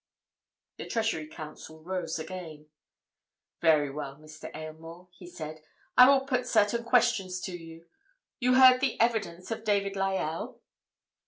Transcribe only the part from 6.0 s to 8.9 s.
will put certain questions to you. You heard